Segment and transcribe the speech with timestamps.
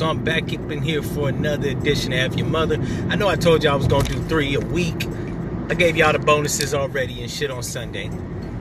[0.00, 2.78] So I'm back up in here for another edition of Your Mother.
[3.10, 5.06] I know I told y'all I was gonna do three a week.
[5.68, 8.10] I gave y'all the bonuses already and shit on Sunday.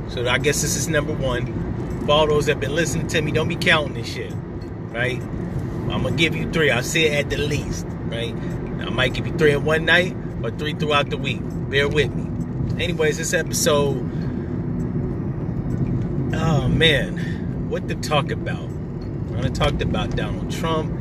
[0.09, 2.05] So I guess this is number one.
[2.05, 4.33] For all those that have been listening to me, don't be counting this shit.
[4.89, 5.21] Right?
[5.21, 6.71] I'm gonna give you three.
[6.71, 8.33] I'll say at the least, right?
[8.33, 11.39] I might give you three in one night or three throughout the week.
[11.69, 12.83] Bear with me.
[12.83, 13.95] Anyways, this episode,
[16.35, 18.69] oh man, what to talk about?
[19.37, 20.91] I talked about Donald Trump.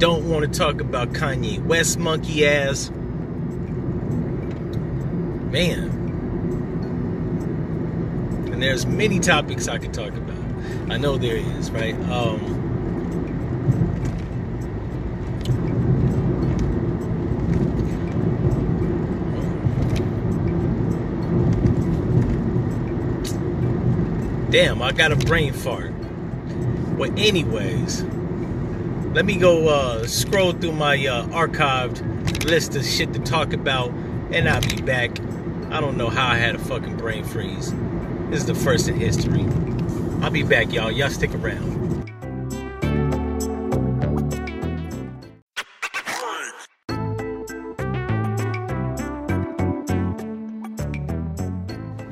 [0.00, 2.88] Don't want to talk about Kanye West monkey ass.
[5.50, 5.90] Man.
[8.50, 10.38] And there's many topics I could talk about.
[10.90, 11.94] I know there is, right?
[12.08, 12.56] Um,
[24.50, 25.92] Damn, I got a brain fart.
[26.96, 28.02] But anyways,
[29.12, 33.90] let me go uh, scroll through my uh, archived list of shit to talk about,
[34.30, 35.18] and I'll be back.
[35.70, 37.72] I don't know how I had a fucking brain freeze.
[38.30, 39.44] This is the first in history.
[40.22, 40.92] I'll be back, y'all.
[40.92, 41.80] Y'all stick around.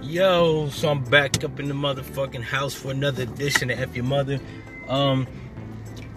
[0.02, 4.04] Yo, so I'm back up in the motherfucking house for another edition of F Your
[4.04, 4.40] Mother.
[4.88, 5.28] Um,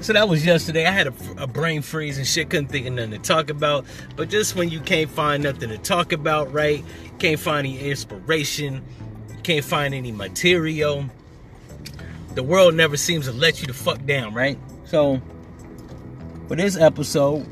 [0.02, 0.86] so that was yesterday.
[0.86, 3.86] I had a, a, brain freeze and shit, couldn't think of nothing to talk about.
[4.16, 6.84] But just when you can't find nothing to talk about, right?
[7.20, 8.84] Can't find any inspiration,
[9.44, 11.06] can't find any material.
[12.34, 14.58] The world never seems to let you the fuck down, right?
[14.86, 15.22] So,
[16.48, 17.46] for this episode,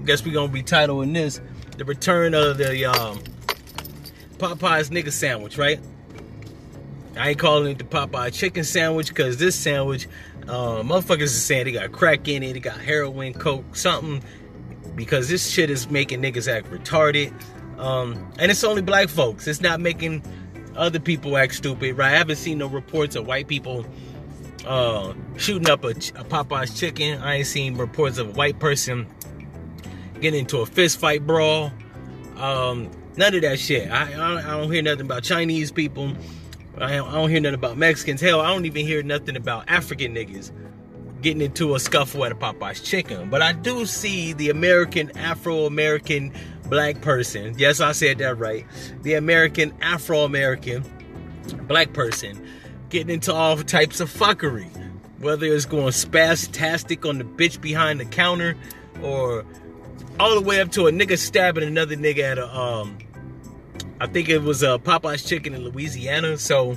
[0.00, 1.40] I guess we're gonna be titling this
[1.76, 3.20] "The Return of the um,
[4.38, 5.80] Popeye's Nigga Sandwich," right?
[7.16, 10.06] I ain't calling it the Popeye chicken sandwich because this sandwich,
[10.48, 14.22] uh, motherfuckers is saying they got crack in it, they got heroin, coke, something,
[14.94, 17.32] because this shit is making niggas act retarded.
[17.78, 19.46] Um, and it's only black folks.
[19.46, 20.22] It's not making
[20.76, 22.12] other people act stupid, right?
[22.12, 23.84] I haven't seen no reports of white people
[24.66, 27.20] uh, shooting up a, a Popeye's chicken.
[27.20, 29.06] I ain't seen reports of a white person
[30.20, 31.72] getting into a fist fight brawl.
[32.36, 33.90] Um, none of that shit.
[33.90, 36.12] I, I, I don't hear nothing about Chinese people
[36.78, 38.20] I don't, hear nothing about Mexicans.
[38.20, 40.52] Hell, I don't even hear nothing about African niggas
[41.22, 43.30] getting into a scuffle at a Popeye's chicken.
[43.30, 46.32] But I do see the American, Afro American
[46.68, 47.54] black person.
[47.58, 48.66] Yes, I said that right.
[49.02, 50.84] The American, Afro American
[51.62, 52.46] black person
[52.90, 54.70] getting into all types of fuckery.
[55.18, 58.54] Whether it's going spastastic on the bitch behind the counter
[59.02, 59.44] or
[60.20, 62.98] all the way up to a nigga stabbing another nigga at a um
[64.00, 66.36] I think it was a uh, Popeye's chicken in Louisiana.
[66.36, 66.76] So,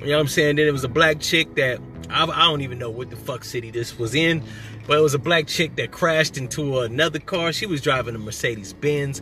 [0.00, 0.56] you know what I'm saying?
[0.56, 1.78] Then it was a black chick that
[2.08, 4.42] I, I, don't even know what the fuck city this was in,
[4.86, 7.52] but it was a black chick that crashed into another car.
[7.52, 9.20] She was driving a Mercedes Benz,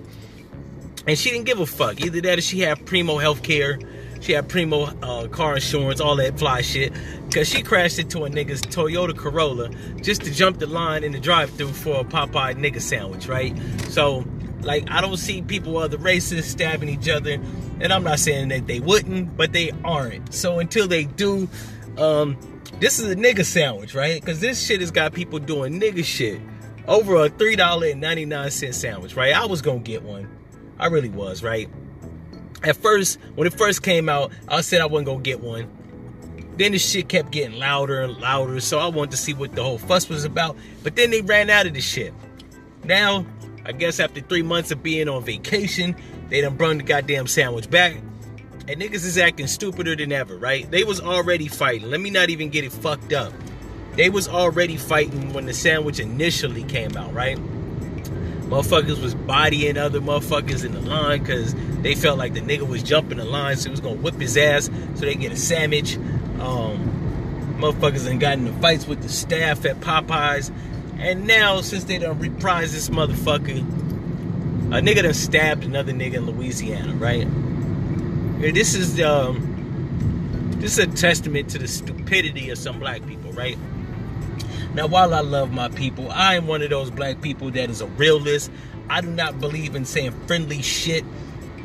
[1.07, 2.01] and she didn't give a fuck.
[2.01, 3.85] Either that or she had Primo Healthcare.
[4.21, 6.95] She had Primo uh, car insurance, all that fly shit.
[7.27, 9.69] Because she crashed into a nigga's Toyota Corolla
[10.01, 13.55] just to jump the line in the drive through for a Popeye nigga sandwich, right?
[13.91, 14.25] So
[14.65, 17.39] like I don't see people other races stabbing each other,
[17.81, 20.35] and I'm not saying that they wouldn't, but they aren't.
[20.35, 21.49] So until they do,
[21.99, 22.37] um,
[22.81, 24.21] this is a nigga sandwich, right?
[24.21, 26.41] Because this shit has got people doing nigga shit
[26.87, 29.35] over a three dollar and ninety nine cent sandwich, right?
[29.35, 30.29] I was gonna get one,
[30.79, 31.69] I really was, right?
[32.63, 35.71] At first, when it first came out, I said I wasn't gonna get one.
[36.57, 39.63] Then the shit kept getting louder and louder, so I wanted to see what the
[39.63, 40.57] whole fuss was about.
[40.83, 42.15] But then they ran out of the shit.
[42.85, 43.27] Now
[43.67, 45.97] I guess after three months of being on vacation,
[46.29, 47.97] they done brung the goddamn sandwich back.
[48.67, 50.71] And niggas is acting stupider than ever, right?
[50.71, 51.91] They was already fighting.
[51.91, 53.33] Let me not even get it fucked up.
[53.97, 57.39] They was already fighting when the sandwich initially came out, right?
[58.49, 62.83] Motherfuckers was bodying other motherfuckers in the line because they felt like the nigga was
[62.83, 65.97] jumping the line, so he was gonna whip his ass so they get a sandwich.
[66.41, 70.51] Um, motherfuckers and got into fights with the staff at Popeyes
[71.05, 73.59] and now, since they done reprised this motherfucker,
[74.73, 77.29] a nigga done stabbed another nigga in Louisiana, right?
[78.41, 83.59] This is um, this is a testament to the stupidity of some black people, right?
[84.73, 87.83] Now, while I love my people, I am one of those black people that is
[87.83, 88.51] a realist.
[88.89, 91.05] I do not believe in saying friendly shit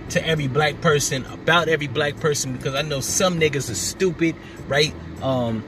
[0.10, 4.36] to every black person about every black person because I know some niggas are stupid,
[4.68, 4.94] right?
[5.22, 5.64] Um,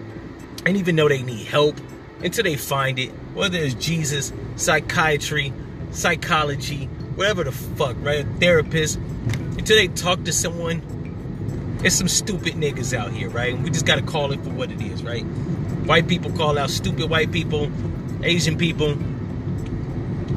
[0.66, 1.80] and even though they need help,
[2.24, 5.54] until they find it, whether it's Jesus, psychiatry,
[5.92, 6.86] psychology,
[7.16, 8.26] whatever the fuck, right?
[8.26, 8.98] A therapist,
[9.58, 10.82] until they talk to someone.
[11.80, 13.56] There's some stupid niggas out here, right?
[13.56, 15.24] And we just gotta call it for what it is, right?
[15.24, 17.72] White people call out stupid white people.
[18.24, 18.92] Asian people.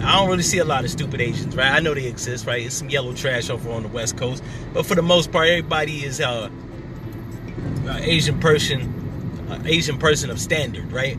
[0.02, 1.70] I don't really see a lot of stupid Asians, right?
[1.70, 2.64] I know they exist, right?
[2.64, 4.42] It's some yellow trash over on the West Coast,
[4.72, 6.50] but for the most part, everybody is uh,
[7.88, 11.18] Asian person, uh, Asian person of standard, right?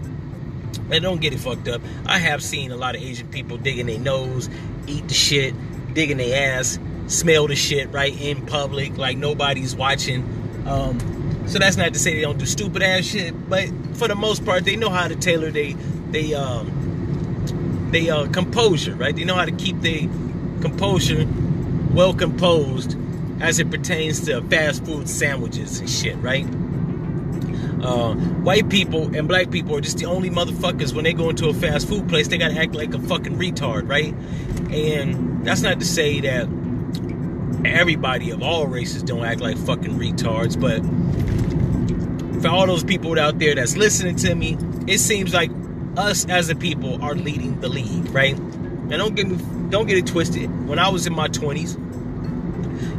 [0.91, 1.81] And don't get it fucked up.
[2.05, 4.49] I have seen a lot of Asian people digging their nose,
[4.87, 5.53] eat the shit,
[5.93, 6.77] digging their ass,
[7.07, 10.23] smell the shit right in public, like nobody's watching.
[10.67, 10.99] Um,
[11.47, 14.45] so that's not to say they don't do stupid ass shit, but for the most
[14.45, 15.73] part, they know how to tailor they
[16.11, 19.15] they um they uh composure, right?
[19.15, 20.01] They know how to keep their
[20.61, 21.27] composure
[21.93, 22.97] well composed
[23.41, 26.45] as it pertains to fast food sandwiches and shit, right?
[27.85, 31.49] Uh, white people and black people are just the only motherfuckers when they go into
[31.49, 34.13] a fast food place, they gotta act like a fucking retard, right?
[34.73, 36.47] And that's not to say that
[37.63, 40.81] everybody of all races don't act like fucking retards, but
[42.41, 45.51] for all those people out there that's listening to me, it seems like
[45.97, 48.35] us as a people are leading the league, right?
[48.35, 49.37] And don't get me
[49.69, 50.67] don't get it twisted.
[50.67, 51.84] When I was in my 20s,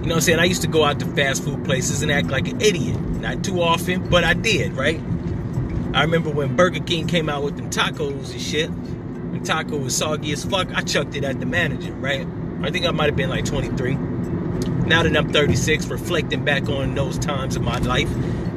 [0.07, 0.39] you know what I'm saying?
[0.39, 2.97] I used to go out to fast food places and act like an idiot.
[3.01, 5.01] Not too often, but I did, right?
[5.95, 8.71] I remember when Burger King came out with them tacos and shit.
[8.71, 12.25] When taco was soggy as fuck, I chucked it at the manager, right?
[12.63, 13.97] I think I might have been like 23.
[14.87, 18.09] Now that I'm 36, reflecting back on those times of my life,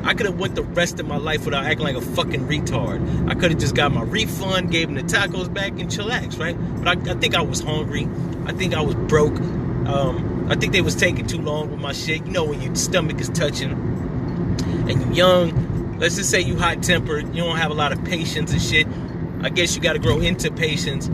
[0.03, 3.27] I could have went the rest of my life without acting like a fucking retard.
[3.27, 6.55] I could have just got my refund, gave them the tacos back, and chillax, right?
[6.83, 8.07] But I, I think I was hungry.
[8.45, 9.39] I think I was broke.
[9.87, 12.25] Um, I think they was taking too long with my shit.
[12.25, 13.71] You know when your stomach is touching
[14.89, 15.97] and you young.
[15.99, 17.35] Let's just say you hot tempered.
[17.35, 18.87] You don't have a lot of patience and shit.
[19.41, 21.09] I guess you got to grow into patience,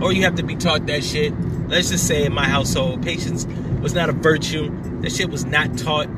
[0.00, 1.34] or you have to be taught that shit.
[1.68, 3.46] Let's just say in my household, patience
[3.80, 4.70] was not a virtue.
[5.00, 6.08] That shit was not taught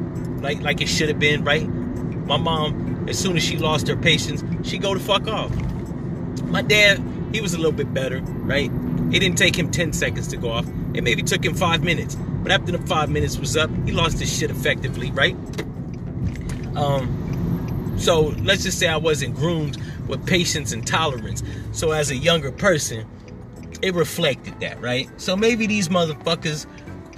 [0.42, 1.66] like like it should have been, right?
[1.68, 5.54] My mom, as soon as she lost her patience, she go to fuck off.
[6.44, 7.02] My dad,
[7.32, 8.70] he was a little bit better, right?
[9.12, 10.66] It didn't take him 10 seconds to go off.
[10.94, 12.14] It maybe took him five minutes.
[12.14, 15.36] But after the five minutes was up, he lost his shit effectively, right?
[16.76, 19.76] Um, so let's just say I wasn't groomed
[20.06, 21.42] with patience and tolerance.
[21.72, 23.06] So as a younger person,
[23.82, 25.08] it reflected that, right?
[25.20, 26.66] So maybe these motherfuckers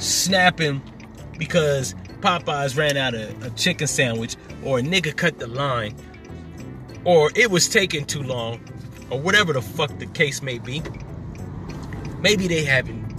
[0.00, 0.82] snapping
[1.38, 5.96] because Popeyes ran out of a chicken sandwich, or a nigga cut the line,
[7.05, 8.61] or it was taking too long,
[9.08, 10.82] or whatever the fuck the case may be.
[12.20, 13.09] Maybe they haven't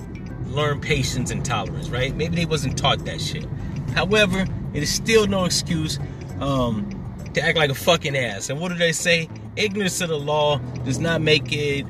[0.51, 2.15] learned patience and tolerance, right?
[2.15, 3.47] Maybe they wasn't taught that shit.
[3.93, 5.99] However, it is still no excuse
[6.39, 6.89] um,
[7.33, 8.49] to act like a fucking ass.
[8.49, 9.29] And what do they say?
[9.55, 11.85] Ignorance of the law does not make it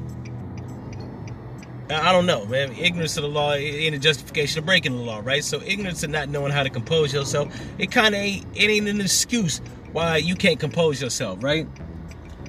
[1.92, 2.74] I don't know, man.
[2.74, 5.44] Ignorance of the law ain't a justification of breaking the law, right?
[5.44, 8.88] So ignorance of not knowing how to compose yourself, it kind of ain't, it ain't
[8.88, 9.60] an excuse
[9.92, 11.68] why you can't compose yourself, right?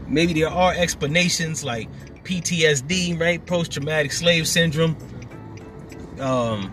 [0.06, 1.88] Maybe there are explanations like
[2.23, 3.44] PTSD, right?
[3.44, 4.97] Post-traumatic slave syndrome,
[6.20, 6.73] um,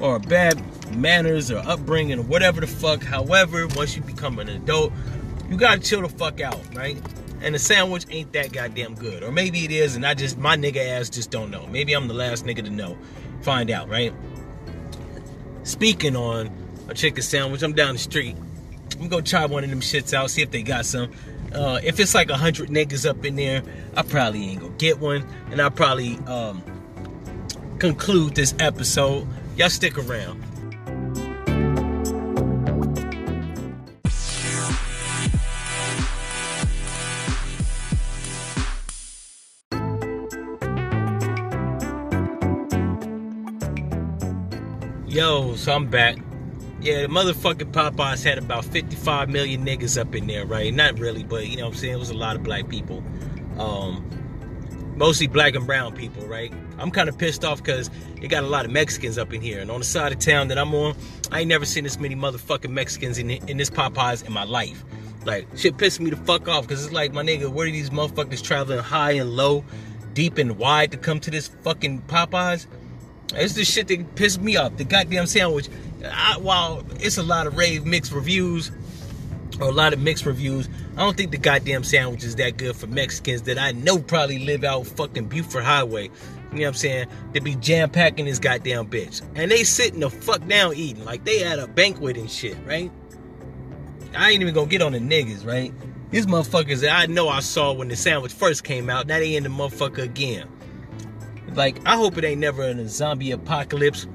[0.00, 0.62] or bad
[0.96, 3.02] manners or upbringing or whatever the fuck.
[3.02, 4.92] However, once you become an adult,
[5.48, 7.00] you gotta chill the fuck out, right?
[7.40, 9.22] and the sandwich ain't that goddamn good.
[9.22, 11.66] Or maybe it is, and I just my nigga ass just don't know.
[11.66, 12.96] Maybe I'm the last nigga to know.
[13.42, 14.12] Find out, right?
[15.62, 16.50] Speaking on
[16.88, 18.36] a chicken sandwich, I'm down the street.
[19.00, 21.12] I'm gonna try one of them shits out, see if they got some.
[21.54, 23.62] Uh, if it's like a hundred niggas up in there,
[23.96, 26.62] I probably ain't gonna get one, and I'll probably um,
[27.78, 29.26] conclude this episode.
[29.56, 30.44] Y'all stick around.
[45.06, 46.16] Yo, so I'm back.
[46.80, 50.72] Yeah, the motherfucking Popeyes had about 55 million niggas up in there, right?
[50.72, 51.94] Not really, but you know what I'm saying?
[51.94, 53.02] It was a lot of black people.
[53.58, 54.08] Um,
[54.98, 56.52] mostly black and brown people, right?
[56.78, 57.88] I'm kind of pissed off because
[58.20, 59.60] it got a lot of Mexicans up in here.
[59.60, 60.96] And on the side of town that I'm on,
[61.30, 64.84] I ain't never seen this many motherfucking Mexicans in, in this Popeyes in my life.
[65.24, 67.90] Like, shit pissed me the fuck off because it's like, my nigga, where are these
[67.90, 69.64] motherfuckers traveling high and low,
[70.14, 72.66] deep and wide to come to this fucking Popeyes?
[73.34, 74.76] It's the shit that pissed me off.
[74.76, 75.68] The goddamn sandwich.
[76.04, 78.70] I, while it's a lot of rave mixed reviews,
[79.60, 82.86] a lot of mixed reviews, I don't think the goddamn sandwich is that good for
[82.86, 86.04] Mexicans that I know probably live out fucking Buford Highway.
[86.04, 87.08] You know what I'm saying?
[87.34, 89.22] To be jam packing this goddamn bitch.
[89.34, 91.04] And they sitting the fuck down eating.
[91.04, 92.90] Like they had a banquet and shit, right?
[94.16, 95.72] I ain't even gonna get on the niggas, right?
[96.10, 99.36] These motherfuckers that I know I saw when the sandwich first came out, now they
[99.36, 100.48] in the motherfucker again.
[101.54, 104.06] Like, I hope it ain't never in a zombie apocalypse.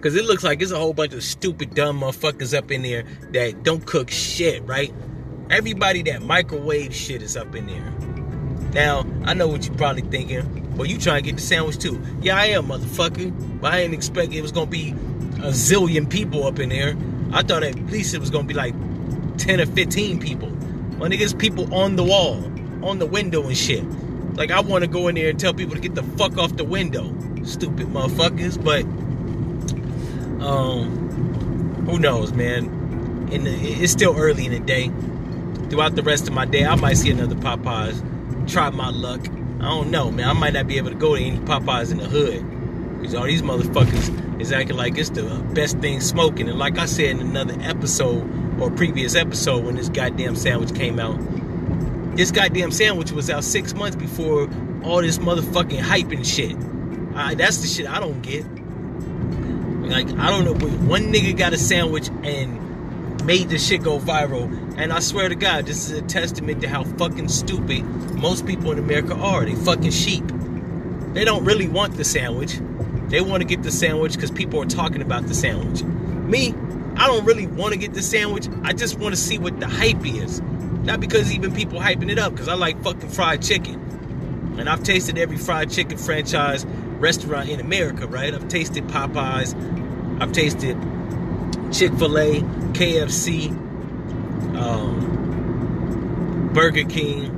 [0.00, 3.02] Cause it looks like there's a whole bunch of stupid, dumb motherfuckers up in there
[3.32, 4.94] that don't cook shit, right?
[5.50, 7.92] Everybody that microwave shit is up in there.
[8.72, 10.76] Now, I know what you're probably thinking.
[10.76, 12.00] Well, you trying to get the sandwich too.
[12.22, 13.60] Yeah, I am, motherfucker.
[13.60, 16.96] But I didn't expect it was gonna be a zillion people up in there.
[17.32, 18.74] I thought at least it was gonna be like
[19.38, 20.50] 10 or 15 people.
[20.98, 22.44] My niggas, people on the wall,
[22.84, 23.84] on the window and shit.
[24.34, 26.56] Like I want to go in there and tell people to get the fuck off
[26.56, 27.12] the window.
[27.42, 28.62] Stupid motherfuckers.
[28.62, 28.84] But
[30.40, 32.66] um, who knows, man?
[33.32, 34.90] And it's still early in the day.
[35.68, 38.02] Throughout the rest of my day, I might see another Popeyes.
[38.50, 39.20] Try my luck.
[39.60, 40.28] I don't know, man.
[40.28, 42.98] I might not be able to go to any Popeyes in the hood.
[42.98, 46.48] Because all these motherfuckers is acting like it's the best thing smoking.
[46.48, 50.98] And like I said in another episode or previous episode when this goddamn sandwich came
[50.98, 51.18] out,
[52.16, 54.48] this goddamn sandwich was out six months before
[54.82, 56.56] all this motherfucking hype and shit.
[57.14, 58.44] I, that's the shit I don't get.
[59.88, 60.54] Like, I don't know.
[60.54, 64.50] But one nigga got a sandwich and made the shit go viral.
[64.78, 67.82] And I swear to God, this is a testament to how fucking stupid
[68.14, 69.44] most people in America are.
[69.44, 70.24] They fucking sheep.
[71.14, 72.58] They don't really want the sandwich.
[73.08, 75.82] They want to get the sandwich because people are talking about the sandwich.
[75.82, 76.54] Me,
[76.96, 78.48] I don't really want to get the sandwich.
[78.62, 80.40] I just want to see what the hype is.
[80.82, 83.74] Not because even people hyping it up, because I like fucking fried chicken.
[84.58, 86.66] And I've tasted every fried chicken franchise
[86.98, 88.34] restaurant in America, right?
[88.34, 89.54] I've tasted Popeyes,
[90.20, 90.76] I've tasted
[91.72, 92.40] Chick fil A,
[92.72, 93.50] KFC,
[94.56, 97.30] um, Burger King,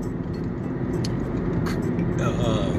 [2.20, 2.70] uh, uh,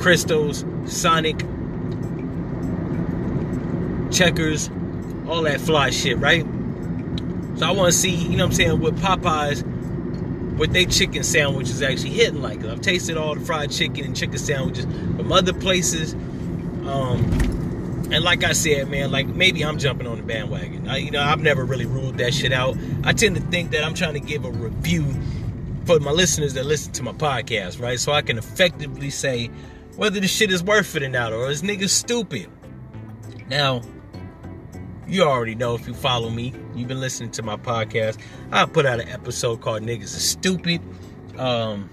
[0.00, 1.38] Krystals, Sonic,
[4.12, 4.70] Checkers,
[5.28, 6.44] all that fly shit, right?
[7.56, 9.62] So I want to see, you know what I'm saying, with Popeyes,
[10.60, 12.62] what they chicken sandwich is actually hitting like.
[12.66, 16.12] I've tasted all the fried chicken and chicken sandwiches from other places.
[16.12, 20.86] Um, and like I said, man, like maybe I'm jumping on the bandwagon.
[20.86, 22.76] I, you know, I've never really ruled that shit out.
[23.04, 25.06] I tend to think that I'm trying to give a review
[25.86, 27.98] for my listeners that listen to my podcast, right?
[27.98, 29.46] So I can effectively say
[29.96, 32.50] whether the shit is worth it or not, or is niggas stupid.
[33.48, 33.80] Now,
[35.08, 38.18] you already know if you follow me, you've been listening to my podcast.
[38.52, 40.80] I put out an episode called Niggas Is Stupid.
[41.38, 41.88] Um,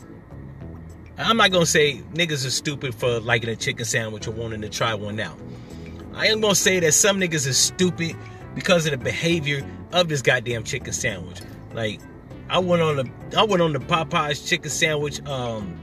[1.17, 4.69] I'm not gonna say niggas are stupid for liking a chicken sandwich or wanting to
[4.69, 5.35] try one now.
[6.13, 8.15] I am gonna say that some niggas are stupid
[8.55, 11.41] because of the behavior of this goddamn chicken sandwich.
[11.73, 11.99] Like,
[12.49, 15.79] I went on the I went on the Popeyes chicken sandwich um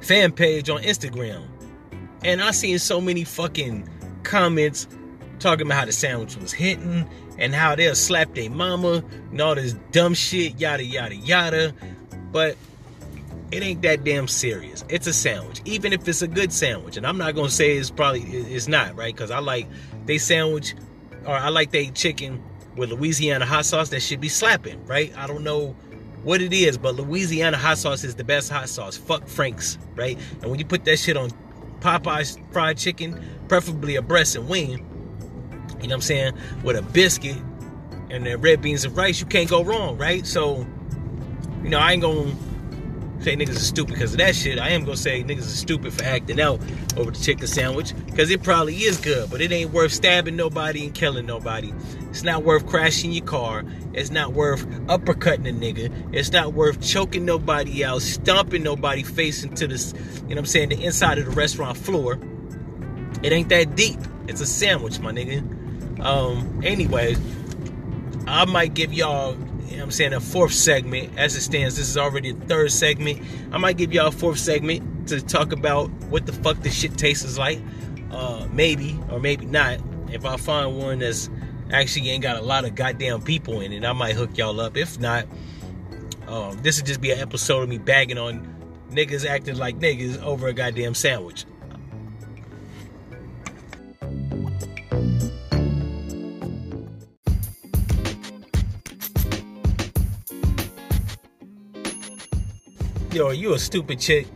[0.00, 1.44] fan page on Instagram.
[2.24, 3.88] And I seen so many fucking
[4.22, 4.88] comments
[5.38, 9.54] talking about how the sandwich was hitting and how they'll slap their mama and all
[9.54, 11.74] this dumb shit, yada yada yada.
[12.32, 12.56] But
[13.50, 14.84] it ain't that damn serious.
[14.88, 16.96] It's a sandwich, even if it's a good sandwich.
[16.96, 19.66] And I'm not gonna say it's probably it's not right because I like
[20.06, 20.74] they sandwich
[21.24, 22.42] or I like they chicken
[22.76, 25.12] with Louisiana hot sauce that should be slapping, right?
[25.16, 25.74] I don't know
[26.22, 28.96] what it is, but Louisiana hot sauce is the best hot sauce.
[28.96, 30.18] Fuck Frank's, right?
[30.42, 31.30] And when you put that shit on
[31.80, 34.84] Popeye's fried chicken, preferably a breast and wing,
[35.80, 37.36] you know what I'm saying, with a biscuit
[38.10, 40.26] and the red beans and rice, you can't go wrong, right?
[40.26, 40.66] So,
[41.62, 42.34] you know, I ain't gonna
[43.20, 44.58] say niggas are stupid because of that shit.
[44.58, 46.60] I am gonna say niggas are stupid for acting out
[46.96, 50.84] over the chicken sandwich because it probably is good, but it ain't worth stabbing nobody
[50.84, 51.72] and killing nobody.
[52.10, 53.64] It's not worth crashing your car.
[53.92, 56.14] It's not worth uppercutting a nigga.
[56.14, 60.46] It's not worth choking nobody out, stomping nobody face into this, you know what I'm
[60.46, 62.18] saying, the inside of the restaurant floor.
[63.22, 63.98] It ain't that deep.
[64.28, 65.57] It's a sandwich, my nigga.
[66.00, 67.18] Um, anyways,
[68.26, 69.36] I might give y'all
[69.68, 71.18] you know I'm saying, a fourth segment.
[71.18, 73.20] As it stands, this is already the third segment.
[73.52, 76.96] I might give y'all a fourth segment to talk about what the fuck this shit
[76.96, 77.60] tastes like.
[78.10, 79.78] Uh, maybe, or maybe not.
[80.10, 81.28] If I find one that's
[81.70, 84.76] actually ain't got a lot of goddamn people in it, I might hook y'all up.
[84.76, 85.26] If not,
[86.26, 88.54] um, this would just be an episode of me bagging on
[88.90, 91.44] niggas acting like niggas over a goddamn sandwich.
[103.10, 104.26] Yo, you a stupid chick.